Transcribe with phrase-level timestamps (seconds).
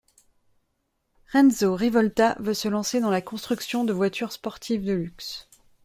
[1.31, 5.47] Renzo Rivolta veut se lancer dans la construction de voitures sportives de luxe.